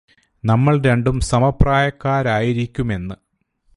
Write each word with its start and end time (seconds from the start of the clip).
നമ്മള് 0.43 0.83
രണ്ടും 0.85 1.19
സമപ്രായക്കാരായിരിക്കുമെന്ന് 1.19 3.15